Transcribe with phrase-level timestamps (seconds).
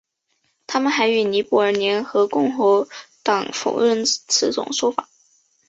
[0.65, 2.67] 他们还与尼泊尔联合共产
[3.21, 5.07] 党否认此种说法。